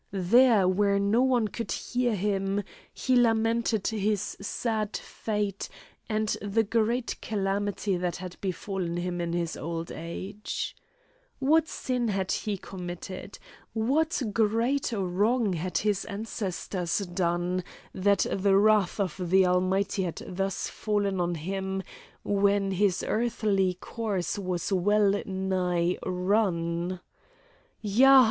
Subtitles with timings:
[0.09, 5.69] There, where no one could hear him, he lamented his sad fate,
[6.09, 10.75] and the great calamity that had befallen him in his old age.
[11.37, 13.37] What sin had he committed?
[13.73, 17.63] What great wrong had his ancestors done,
[17.93, 21.83] that the wrath of the Almighty had thus fallen on him,
[22.23, 27.01] when his earthly course was well nigh run?
[27.81, 28.19] "Ya!